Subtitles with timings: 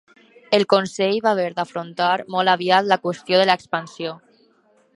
[0.57, 4.17] El Consell va haver d'afrontar molt aviat la qüestió de l'expansió.